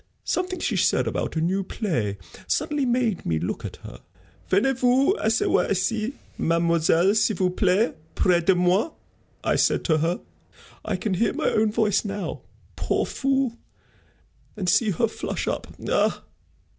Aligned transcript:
Something 0.23 0.59
she 0.59 0.77
said 0.77 1.05
about 1.05 1.35
a 1.35 1.41
new 1.41 1.63
play 1.63 2.17
suddenly 2.47 2.87
made 2.87 3.23
me 3.23 3.37
look 3.37 3.63
at 3.63 3.75
her. 3.83 3.99
'Venez 4.49 4.79
vous 4.79 5.15
asseoir 5.21 5.69
ici, 5.69 6.15
mademoiselle, 6.39 7.13
s'il 7.13 7.35
vous 7.37 7.51
plaît 7.51 7.93
près 8.15 8.41
de 8.43 8.55
moi,' 8.55 8.93
I 9.43 9.55
said 9.55 9.83
to 9.85 9.99
her 9.99 10.19
I 10.83 10.95
can 10.95 11.13
hear 11.13 11.33
my 11.33 11.51
own 11.51 11.71
voice 11.71 12.03
now, 12.03 12.41
poor 12.75 13.05
fool, 13.05 13.59
and 14.57 14.67
see 14.67 14.89
her 14.89 15.07
flush 15.07 15.47
up. 15.47 15.67
Ah!" 15.87 16.23